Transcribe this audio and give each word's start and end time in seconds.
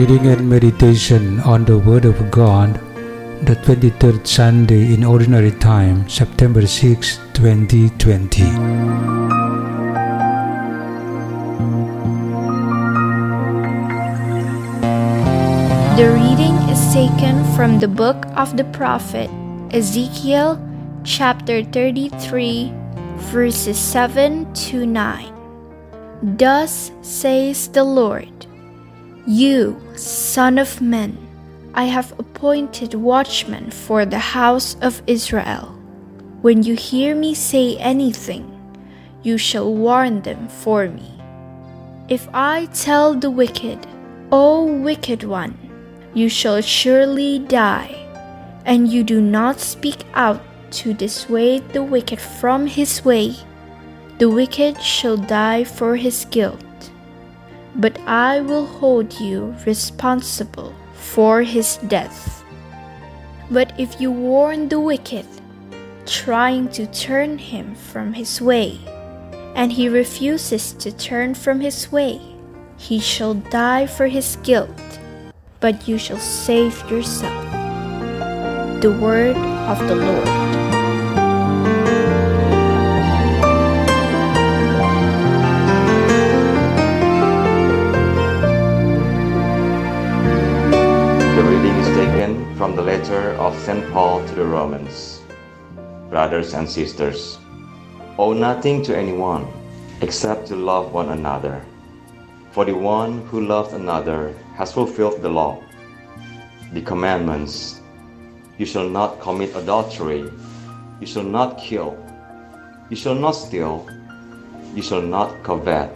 Reading 0.00 0.28
and 0.28 0.48
meditation 0.48 1.40
on 1.40 1.66
the 1.66 1.76
Word 1.76 2.06
of 2.06 2.30
God, 2.30 2.72
the 3.44 3.54
23rd 3.68 4.26
Sunday 4.26 4.94
in 4.94 5.04
Ordinary 5.04 5.50
Time, 5.50 6.08
September 6.08 6.66
6, 6.66 7.18
2020. 7.34 8.44
The 16.00 16.08
reading 16.16 16.56
is 16.72 16.80
taken 16.94 17.44
from 17.52 17.78
the 17.78 17.86
book 17.88 18.24
of 18.40 18.56
the 18.56 18.64
prophet 18.72 19.28
Ezekiel, 19.68 20.56
chapter 21.04 21.62
33, 21.62 22.72
verses 23.28 23.78
7 23.78 24.50
to 24.54 24.86
9. 24.86 26.38
Thus 26.38 26.90
says 27.02 27.68
the 27.68 27.84
Lord 27.84 28.40
You, 29.30 29.80
Son 29.94 30.58
of 30.58 30.80
Man, 30.80 31.16
I 31.72 31.84
have 31.84 32.18
appointed 32.18 32.94
watchmen 32.94 33.70
for 33.70 34.04
the 34.04 34.18
house 34.18 34.74
of 34.82 35.04
Israel. 35.06 35.66
When 36.42 36.64
you 36.64 36.74
hear 36.74 37.14
me 37.14 37.34
say 37.34 37.76
anything, 37.76 38.50
you 39.22 39.38
shall 39.38 39.72
warn 39.72 40.22
them 40.22 40.48
for 40.48 40.88
me. 40.88 41.08
If 42.08 42.28
I 42.34 42.66
tell 42.74 43.14
the 43.14 43.30
wicked, 43.30 43.86
O 44.32 44.64
wicked 44.64 45.22
one, 45.22 45.56
you 46.12 46.28
shall 46.28 46.60
surely 46.60 47.38
die, 47.38 47.94
and 48.66 48.88
you 48.88 49.04
do 49.04 49.20
not 49.20 49.60
speak 49.60 50.02
out 50.14 50.42
to 50.82 50.92
dissuade 50.92 51.68
the 51.68 51.84
wicked 51.84 52.18
from 52.18 52.66
his 52.66 53.04
way, 53.04 53.36
the 54.18 54.28
wicked 54.28 54.82
shall 54.82 55.16
die 55.16 55.62
for 55.62 55.94
his 55.94 56.24
guilt. 56.32 56.60
But 57.80 57.98
I 58.06 58.40
will 58.40 58.66
hold 58.66 59.18
you 59.18 59.56
responsible 59.64 60.74
for 60.92 61.40
his 61.40 61.78
death. 61.88 62.44
But 63.50 63.72
if 63.80 63.98
you 63.98 64.12
warn 64.12 64.68
the 64.68 64.78
wicked, 64.78 65.24
trying 66.04 66.68
to 66.76 66.86
turn 66.86 67.38
him 67.38 67.74
from 67.74 68.12
his 68.12 68.38
way, 68.38 68.78
and 69.56 69.72
he 69.72 69.88
refuses 69.88 70.74
to 70.74 70.92
turn 70.92 71.34
from 71.34 71.60
his 71.60 71.90
way, 71.90 72.20
he 72.76 73.00
shall 73.00 73.32
die 73.34 73.86
for 73.86 74.08
his 74.08 74.36
guilt, 74.42 75.00
but 75.60 75.88
you 75.88 75.96
shall 75.96 76.20
save 76.20 76.84
yourself. 76.90 77.44
The 78.82 78.92
word 79.00 79.36
of 79.72 79.78
the 79.88 79.96
Lord. 79.96 80.79
The 91.40 91.46
reading 91.46 91.76
is 91.76 91.96
taken 91.96 92.54
from 92.56 92.76
the 92.76 92.82
letter 92.82 93.32
of 93.40 93.56
St. 93.60 93.90
Paul 93.92 94.20
to 94.28 94.34
the 94.34 94.44
Romans. 94.44 95.22
Brothers 96.10 96.52
and 96.52 96.68
sisters, 96.68 97.38
owe 98.18 98.34
nothing 98.34 98.82
to 98.84 98.92
anyone 98.94 99.48
except 100.02 100.48
to 100.48 100.54
love 100.54 100.92
one 100.92 101.08
another. 101.08 101.64
For 102.52 102.66
the 102.66 102.76
one 102.76 103.24
who 103.28 103.40
loves 103.40 103.72
another 103.72 104.36
has 104.52 104.72
fulfilled 104.76 105.22
the 105.22 105.30
law. 105.32 105.64
The 106.74 106.82
commandments 106.82 107.80
you 108.58 108.66
shall 108.66 108.90
not 108.90 109.18
commit 109.18 109.56
adultery, 109.56 110.28
you 111.00 111.06
shall 111.06 111.24
not 111.24 111.56
kill, 111.56 111.96
you 112.90 112.96
shall 112.96 113.16
not 113.16 113.32
steal, 113.32 113.88
you 114.74 114.82
shall 114.82 115.00
not 115.00 115.42
covet, 115.42 115.88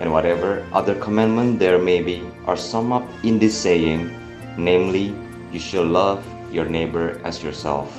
and 0.00 0.10
whatever 0.10 0.64
other 0.72 0.94
commandment 0.94 1.58
there 1.58 1.78
may 1.78 2.00
be 2.00 2.24
are 2.46 2.56
summed 2.56 2.92
up 2.92 3.04
in 3.24 3.38
this 3.38 3.52
saying, 3.52 4.23
namely, 4.56 5.14
you 5.52 5.60
shall 5.60 5.84
love 5.84 6.24
your 6.52 6.64
neighbor 6.64 7.20
as 7.24 7.42
yourself. 7.42 7.90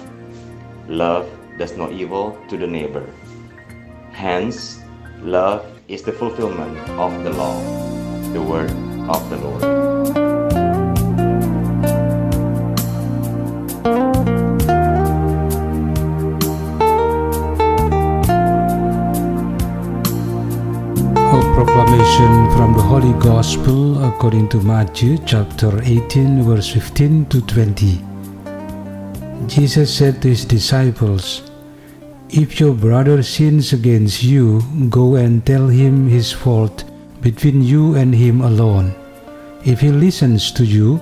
Love 0.88 1.30
does 1.58 1.78
no 1.78 1.92
evil 1.92 2.38
to 2.50 2.58
the 2.58 2.68
neighbor. 2.68 3.06
Hence, 4.12 4.80
love 5.22 5.66
is 5.88 6.02
the 6.02 6.12
fulfillment 6.12 6.78
of 7.00 7.24
the 7.24 7.32
law, 7.32 7.60
the 8.34 8.42
word 8.42 8.72
of 9.10 9.30
the 9.30 9.38
Lord. 9.38 9.85
Proclamation 21.56 22.52
from 22.52 22.74
the 22.74 22.82
Holy 22.82 23.14
Gospel 23.14 24.04
according 24.04 24.50
to 24.50 24.60
Matthew 24.60 25.18
chapter 25.26 25.72
18, 25.82 26.44
verse 26.44 26.68
15 26.68 27.28
to 27.28 27.40
20. 27.48 28.04
Jesus 29.48 29.88
said 29.88 30.22
to 30.22 30.28
his 30.28 30.44
disciples, 30.44 31.50
If 32.28 32.60
your 32.60 32.74
brother 32.74 33.24
sins 33.24 33.72
against 33.72 34.22
you, 34.22 34.64
go 34.90 35.16
and 35.16 35.46
tell 35.46 35.70
him 35.70 36.10
his 36.10 36.30
fault 36.30 36.84
between 37.22 37.62
you 37.62 37.96
and 37.96 38.14
him 38.14 38.42
alone. 38.42 38.94
If 39.64 39.80
he 39.80 39.92
listens 39.92 40.52
to 40.60 40.66
you, 40.66 41.02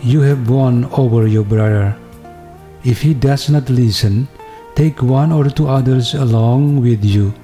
you 0.00 0.20
have 0.20 0.48
won 0.48 0.84
over 0.92 1.26
your 1.26 1.42
brother. 1.44 1.98
If 2.84 3.02
he 3.02 3.14
does 3.14 3.50
not 3.50 3.68
listen, 3.68 4.28
take 4.76 5.02
one 5.02 5.32
or 5.32 5.50
two 5.50 5.66
others 5.66 6.14
along 6.14 6.82
with 6.82 7.04
you, 7.04 7.34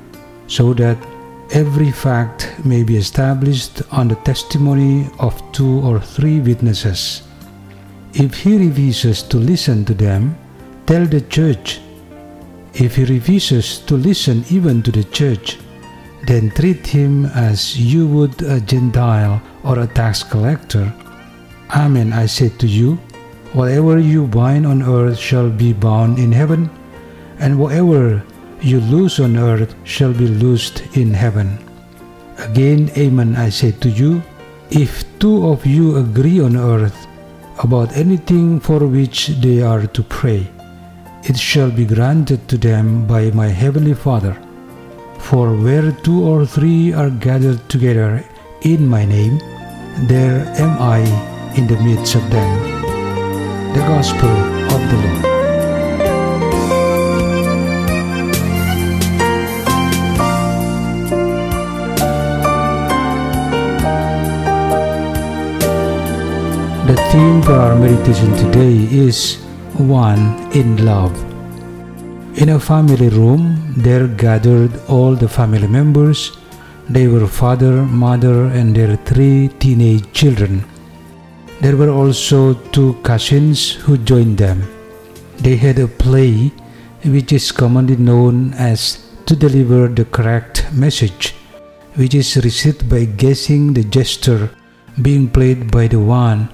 so 0.47 0.72
that 0.75 0.97
every 1.50 1.91
fact 1.91 2.53
may 2.65 2.82
be 2.82 2.97
established 2.97 3.82
on 3.93 4.09
the 4.09 4.16
testimony 4.16 5.09
of 5.19 5.41
two 5.53 5.81
or 5.81 6.00
three 6.00 6.41
witnesses. 6.41 7.22
If 8.15 8.43
he 8.43 8.56
refuses 8.56 9.22
to 9.25 9.37
listen 9.37 9.84
to 9.87 9.94
them, 9.94 10.37
tell 10.87 11.04
the 11.06 11.21
church. 11.21 11.81
If 12.75 12.97
he 12.97 13.04
refuses 13.04 13.78
to 13.87 13.97
listen 13.97 14.44
even 14.50 14.83
to 14.83 14.91
the 14.91 15.04
church, 15.04 15.59
then 16.27 16.50
treat 16.50 16.87
him 16.87 17.27
as 17.27 17.78
you 17.78 18.06
would 18.06 18.41
a 18.43 18.60
Gentile 18.60 19.43
or 19.62 19.81
a 19.81 19.87
tax 19.87 20.22
collector. 20.22 20.93
Amen, 21.71 22.12
I 22.12 22.27
say 22.27 22.49
to 22.59 22.66
you, 22.66 22.97
whatever 23.53 23.99
you 23.99 24.27
bind 24.27 24.66
on 24.66 24.83
earth 24.83 25.19
shall 25.19 25.50
be 25.50 25.72
bound 25.72 26.19
in 26.19 26.33
heaven, 26.33 26.71
and 27.38 27.59
whatever 27.59 28.22
you 28.64 28.80
loose 28.80 29.20
on 29.20 29.36
earth 29.36 29.75
shall 29.84 30.12
be 30.12 30.26
loosed 30.26 30.97
in 30.97 31.12
heaven. 31.12 31.58
Again, 32.38 32.91
Amen, 32.97 33.36
I 33.36 33.50
say 33.50 33.72
to 33.72 33.91
you, 33.91 34.22
if 34.70 35.04
two 35.19 35.48
of 35.48 35.66
you 35.66 35.97
agree 35.97 36.41
on 36.41 36.56
earth 36.56 37.06
about 37.62 37.94
anything 37.94 38.58
for 38.60 38.78
which 38.86 39.28
they 39.44 39.60
are 39.60 39.86
to 39.86 40.03
pray, 40.03 40.48
it 41.24 41.36
shall 41.36 41.71
be 41.71 41.84
granted 41.84 42.48
to 42.48 42.56
them 42.56 43.06
by 43.06 43.30
my 43.33 43.48
heavenly 43.48 43.94
Father. 43.94 44.36
For 45.18 45.54
where 45.54 45.92
two 45.92 46.24
or 46.24 46.47
three 46.47 46.92
are 46.92 47.10
gathered 47.10 47.68
together 47.68 48.24
in 48.62 48.89
my 48.89 49.04
name, 49.04 49.39
there 50.09 50.41
am 50.56 50.80
I 50.80 51.00
in 51.54 51.66
the 51.66 51.77
midst 51.83 52.15
of 52.15 52.30
them. 52.30 52.83
The 53.74 53.80
Gospel 53.80 54.30
of 54.74 54.91
the 54.91 55.22
Lord. 55.22 55.34
Theme 67.15 67.43
for 67.47 67.57
our 67.65 67.77
meditation 67.78 68.31
today 68.43 68.77
is 69.07 69.19
One 69.99 70.22
in 70.61 70.84
Love. 70.84 71.15
In 72.43 72.49
a 72.55 72.59
family 72.59 73.09
room, 73.09 73.43
there 73.77 74.09
gathered 74.22 74.72
all 74.89 75.15
the 75.15 75.28
family 75.28 75.69
members. 75.69 76.37
They 76.89 77.07
were 77.07 77.28
father, 77.28 77.75
mother, 78.05 78.47
and 78.47 78.75
their 78.75 78.97
three 79.11 79.51
teenage 79.61 80.13
children. 80.13 80.65
There 81.61 81.77
were 81.77 81.91
also 81.91 82.55
two 82.78 82.95
cousins 83.11 83.71
who 83.84 83.97
joined 83.99 84.39
them. 84.39 84.66
They 85.37 85.55
had 85.55 85.78
a 85.78 85.87
play 85.87 86.51
which 87.05 87.33
is 87.33 87.53
commonly 87.53 87.97
known 87.97 88.55
as 88.55 88.81
to 89.27 89.37
deliver 89.37 89.87
the 89.87 90.07
correct 90.07 90.66
message, 90.72 91.33
which 91.95 92.16
is 92.16 92.37
received 92.49 92.91
by 92.91 93.05
guessing 93.05 93.72
the 93.72 93.84
gesture 93.84 94.51
being 95.01 95.28
played 95.28 95.71
by 95.71 95.87
the 95.87 96.01
one 96.01 96.49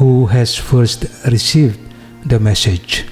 who 0.00 0.24
has 0.24 0.56
first 0.56 1.04
received 1.26 1.78
the 2.24 2.40
message. 2.40 3.04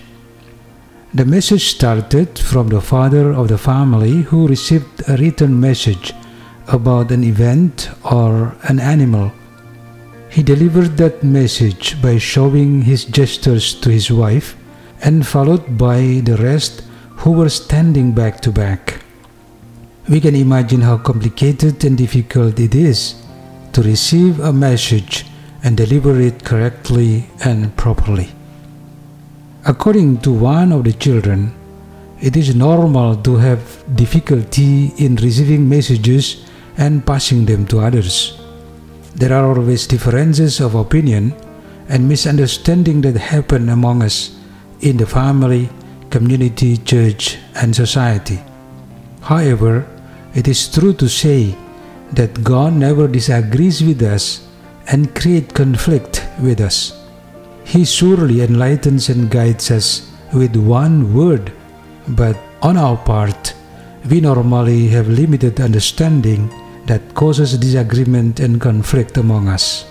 The 1.12 1.26
message 1.26 1.66
started 1.76 2.38
from 2.38 2.68
the 2.68 2.80
father 2.80 3.30
of 3.32 3.48
the 3.48 3.58
family 3.58 4.22
who 4.22 4.48
received 4.48 5.06
a 5.06 5.18
written 5.18 5.60
message 5.60 6.14
about 6.66 7.10
an 7.10 7.24
event 7.24 7.90
or 8.10 8.56
an 8.70 8.80
animal. 8.80 9.30
He 10.30 10.42
delivered 10.42 10.96
that 10.96 11.22
message 11.22 12.00
by 12.00 12.16
showing 12.16 12.80
his 12.80 13.04
gestures 13.04 13.74
to 13.82 13.90
his 13.90 14.10
wife 14.10 14.56
and 15.02 15.26
followed 15.26 15.76
by 15.76 16.22
the 16.24 16.38
rest 16.38 16.84
who 17.20 17.32
were 17.32 17.50
standing 17.50 18.12
back 18.12 18.40
to 18.40 18.50
back. 18.50 19.02
We 20.08 20.22
can 20.22 20.34
imagine 20.34 20.80
how 20.80 20.96
complicated 20.96 21.84
and 21.84 21.98
difficult 21.98 22.58
it 22.58 22.74
is 22.74 23.14
to 23.74 23.82
receive 23.82 24.40
a 24.40 24.54
message 24.54 25.26
and 25.68 25.76
deliver 25.76 26.18
it 26.18 26.42
correctly 26.44 27.26
and 27.44 27.76
properly. 27.76 28.30
According 29.66 30.22
to 30.22 30.32
one 30.32 30.72
of 30.72 30.84
the 30.84 30.94
children, 30.94 31.54
it 32.22 32.38
is 32.38 32.56
normal 32.56 33.16
to 33.16 33.36
have 33.36 33.84
difficulty 33.94 34.94
in 34.96 35.16
receiving 35.16 35.68
messages 35.68 36.48
and 36.78 37.04
passing 37.04 37.44
them 37.44 37.66
to 37.66 37.80
others. 37.80 38.40
There 39.14 39.34
are 39.34 39.44
always 39.44 39.86
differences 39.86 40.58
of 40.60 40.74
opinion 40.74 41.34
and 41.90 42.08
misunderstanding 42.08 43.02
that 43.02 43.16
happen 43.16 43.68
among 43.68 44.02
us 44.02 44.40
in 44.80 44.96
the 44.96 45.06
family, 45.06 45.68
community, 46.08 46.78
church, 46.78 47.36
and 47.56 47.76
society. 47.76 48.40
However, 49.20 49.86
it 50.34 50.48
is 50.48 50.72
true 50.72 50.94
to 50.94 51.10
say 51.10 51.54
that 52.12 52.42
God 52.42 52.72
never 52.72 53.06
disagrees 53.06 53.84
with 53.84 54.00
us 54.00 54.47
and 54.88 55.14
create 55.14 55.54
conflict 55.54 56.26
with 56.40 56.60
us. 56.60 57.04
He 57.64 57.84
surely 57.84 58.40
enlightens 58.42 59.08
and 59.08 59.30
guides 59.30 59.70
us 59.70 60.10
with 60.32 60.56
one 60.56 61.14
word, 61.14 61.52
but 62.08 62.36
on 62.62 62.76
our 62.76 62.96
part, 62.96 63.54
we 64.10 64.20
normally 64.20 64.88
have 64.88 65.08
limited 65.08 65.60
understanding 65.60 66.48
that 66.86 67.14
causes 67.14 67.58
disagreement 67.58 68.40
and 68.40 68.60
conflict 68.60 69.18
among 69.18 69.48
us. 69.48 69.84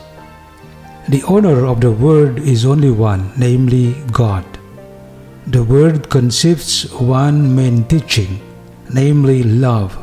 The 1.09 1.23
owner 1.23 1.65
of 1.65 1.79
the 1.79 1.91
word 1.91 2.39
is 2.39 2.65
only 2.65 2.91
one, 2.91 3.31
namely 3.37 3.95
God. 4.11 4.45
The 5.45 5.63
word 5.63 6.09
consists 6.09 6.91
one 6.91 7.55
main 7.55 7.85
teaching, 7.85 8.41
namely 8.93 9.43
love, 9.43 9.93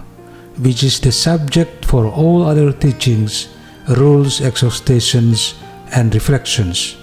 which 0.62 0.82
is 0.82 1.00
the 1.00 1.12
subject 1.12 1.84
for 1.84 2.06
all 2.06 2.44
other 2.44 2.72
teachings, 2.72 3.53
rules, 3.88 4.40
exhortations, 4.40 5.54
and 5.92 6.14
reflections. 6.14 6.96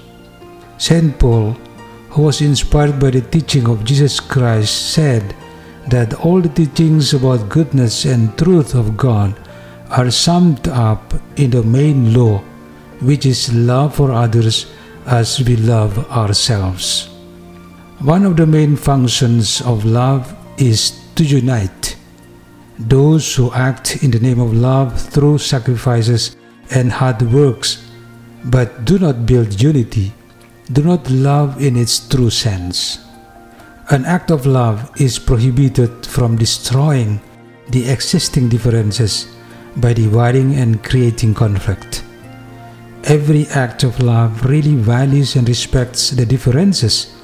St. 0.78 1.18
Paul, 1.20 1.54
who 2.10 2.24
was 2.24 2.42
inspired 2.42 3.00
by 3.00 3.12
the 3.12 3.22
teaching 3.22 3.70
of 3.70 3.86
Jesus 3.86 4.20
Christ, 4.20 4.94
said 4.94 5.36
that 5.88 6.14
all 6.26 6.42
the 6.42 6.50
teachings 6.50 7.14
about 7.14 7.50
goodness 7.50 8.06
and 8.06 8.38
truth 8.38 8.76
of 8.76 8.98
God 8.98 9.36
are 9.90 10.12
summed 10.12 10.68
up 10.68 11.14
in 11.36 11.52
the 11.52 11.64
main 11.64 12.14
law, 12.14 12.40
which 13.02 13.26
is 13.26 13.54
love 13.54 13.96
for 13.96 14.12
others 14.12 14.72
as 15.06 15.40
we 15.42 15.56
love 15.56 15.98
ourselves. 16.12 17.10
One 18.00 18.26
of 18.26 18.38
the 18.38 18.48
main 18.48 18.76
functions 18.76 19.62
of 19.62 19.86
love 19.86 20.36
is 20.58 21.00
to 21.16 21.24
unite. 21.24 21.96
Those 22.80 23.36
who 23.36 23.52
act 23.54 24.04
in 24.04 24.12
the 24.12 24.20
name 24.20 24.40
of 24.40 24.54
love 24.54 25.00
through 25.00 25.38
sacrifices 25.38 26.36
and 26.72 26.92
hard 26.92 27.22
works, 27.22 27.86
but 28.46 28.86
do 28.86 28.98
not 28.98 29.26
build 29.26 29.62
unity, 29.62 30.14
do 30.72 30.82
not 30.84 31.10
love 31.10 31.62
in 31.62 31.76
its 31.76 32.08
true 32.08 32.30
sense. 32.30 33.00
An 33.90 34.06
act 34.06 34.32
of 34.32 34.46
love 34.46 34.90
is 35.00 35.20
prohibited 35.20 36.06
from 36.06 36.38
destroying 36.38 37.20
the 37.70 37.90
existing 37.90 38.50
differences 38.50 39.28
by 39.78 39.94
dividing 39.94 40.56
and 40.56 40.84
creating 40.84 41.34
conflict. 41.34 42.04
Every 43.04 43.48
act 43.48 43.84
of 43.84 44.00
love 44.00 44.46
really 44.46 44.76
values 44.76 45.36
and 45.36 45.48
respects 45.48 46.12
the 46.12 46.26
differences 46.26 47.16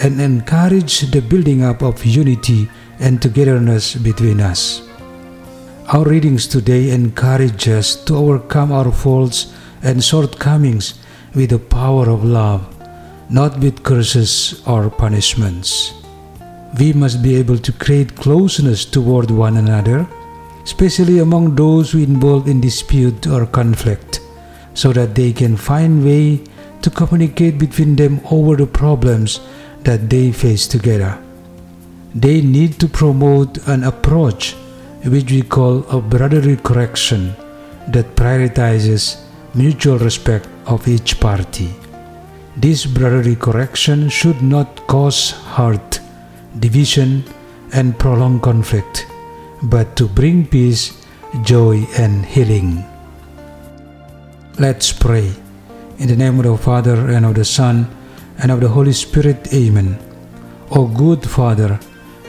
and 0.00 0.20
encourages 0.20 1.10
the 1.10 1.20
building 1.20 1.62
up 1.62 1.82
of 1.82 2.04
unity 2.04 2.68
and 3.00 3.20
togetherness 3.20 3.94
between 3.94 4.40
us. 4.40 4.91
Our 5.92 6.04
readings 6.04 6.46
today 6.46 6.88
encourage 6.88 7.68
us 7.68 7.96
to 8.06 8.16
overcome 8.16 8.72
our 8.72 8.90
faults 8.90 9.52
and 9.82 10.02
shortcomings 10.02 10.94
with 11.34 11.50
the 11.50 11.58
power 11.58 12.08
of 12.08 12.24
love, 12.24 12.64
not 13.28 13.58
with 13.58 13.82
curses 13.82 14.62
or 14.66 14.88
punishments. 14.88 15.92
We 16.78 16.94
must 16.94 17.22
be 17.22 17.36
able 17.36 17.58
to 17.58 17.72
create 17.72 18.16
closeness 18.16 18.86
toward 18.86 19.30
one 19.30 19.58
another, 19.58 20.08
especially 20.64 21.18
among 21.18 21.56
those 21.56 21.90
who 21.90 21.98
involved 21.98 22.48
in 22.48 22.62
dispute 22.62 23.26
or 23.26 23.44
conflict, 23.44 24.20
so 24.72 24.94
that 24.94 25.14
they 25.14 25.30
can 25.30 25.58
find 25.58 26.02
way 26.02 26.42
to 26.80 26.88
communicate 26.88 27.58
between 27.58 27.96
them 27.96 28.22
over 28.30 28.56
the 28.56 28.66
problems 28.66 29.40
that 29.82 30.08
they 30.08 30.32
face 30.32 30.66
together. 30.66 31.22
They 32.14 32.40
need 32.40 32.80
to 32.80 32.88
promote 32.88 33.58
an 33.68 33.84
approach 33.84 34.56
which 35.04 35.30
we 35.30 35.42
call 35.42 35.84
a 35.90 36.00
brotherly 36.00 36.56
correction 36.56 37.34
that 37.88 38.14
prioritizes 38.14 39.22
mutual 39.54 39.98
respect 39.98 40.48
of 40.66 40.86
each 40.86 41.18
party. 41.18 41.70
This 42.56 42.86
brotherly 42.86 43.36
correction 43.36 44.08
should 44.08 44.42
not 44.42 44.86
cause 44.86 45.32
hurt, 45.56 46.00
division, 46.58 47.24
and 47.72 47.98
prolonged 47.98 48.42
conflict, 48.42 49.06
but 49.62 49.96
to 49.96 50.06
bring 50.06 50.46
peace, 50.46 51.04
joy, 51.42 51.84
and 51.98 52.24
healing. 52.24 52.84
Let's 54.58 54.92
pray. 54.92 55.32
In 55.98 56.08
the 56.08 56.16
name 56.16 56.38
of 56.38 56.44
the 56.44 56.56
Father, 56.56 57.10
and 57.10 57.24
of 57.24 57.34
the 57.34 57.44
Son, 57.44 57.88
and 58.38 58.50
of 58.50 58.60
the 58.60 58.68
Holy 58.68 58.92
Spirit. 58.92 59.52
Amen. 59.52 59.98
O 60.70 60.86
good 60.86 61.28
Father, 61.28 61.80